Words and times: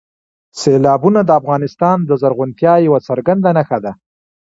سیلابونه 0.59 1.19
د 1.25 1.29
افغانستان 1.39 1.97
د 2.09 2.11
زرغونتیا 2.21 2.73
یوه 2.87 2.99
څرګنده 3.07 3.49
نښه 3.57 3.77
ده. 3.85 3.91